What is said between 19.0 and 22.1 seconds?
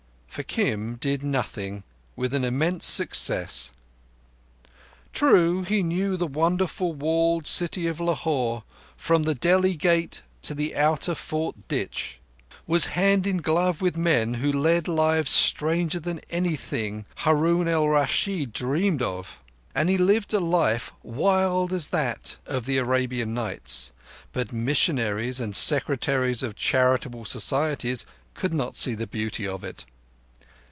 of; and he lived in a life wild as